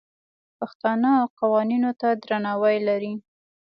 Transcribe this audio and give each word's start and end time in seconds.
پښتانه 0.59 1.11
قوانینو 1.39 1.91
ته 1.99 2.07
درناوی 2.21 2.77
لري. 2.87 3.13